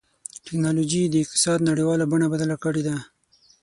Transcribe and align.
ټکنالوجي 0.45 1.01
د 1.09 1.15
اقتصاد 1.23 1.59
نړیواله 1.69 2.05
بڼه 2.11 2.27
بدله 2.33 2.55
کړې 2.63 2.81
ده. 2.87 2.95